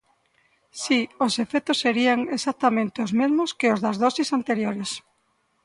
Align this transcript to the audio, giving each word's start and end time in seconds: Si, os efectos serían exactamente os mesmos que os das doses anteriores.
Si, 0.83 0.99
os 1.25 1.33
efectos 1.45 1.81
serían 1.85 2.19
exactamente 2.37 2.97
os 3.05 3.11
mesmos 3.19 3.49
que 3.59 3.67
os 3.73 3.79
das 3.85 3.99
doses 4.03 4.29
anteriores. 4.39 4.89